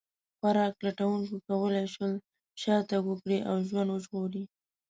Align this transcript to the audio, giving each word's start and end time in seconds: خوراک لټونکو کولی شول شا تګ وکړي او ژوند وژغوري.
خوراک 0.37 0.75
لټونکو 0.85 1.35
کولی 1.47 1.85
شول 1.93 2.13
شا 2.61 2.75
تګ 2.89 3.03
وکړي 3.09 3.39
او 3.49 3.55
ژوند 3.67 3.89
وژغوري. 3.91 4.43